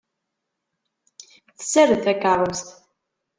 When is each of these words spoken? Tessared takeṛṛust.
Tessared 1.57 1.99
takeṛṛust. 2.03 2.67